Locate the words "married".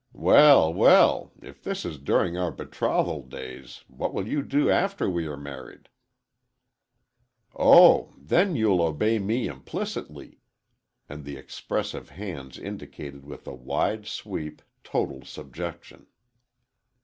5.37-5.89